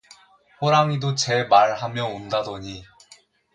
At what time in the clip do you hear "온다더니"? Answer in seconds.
2.11-2.83